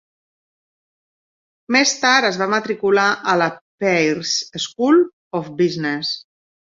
Més 1.75 1.91
tard 2.05 2.27
es 2.29 2.39
va 2.41 2.47
matricular 2.53 3.03
a 3.33 3.35
la 3.41 3.49
Peirce 3.85 4.63
School 4.65 4.97
of 5.41 5.53
Business. 5.61 6.15